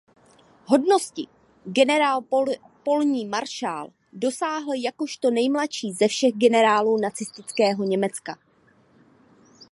[0.65, 1.27] Hodnosti
[1.65, 2.19] "generál
[2.83, 8.37] polní maršál" dosáhl jakožto nejmladší ze všech generálů nacistického Německa.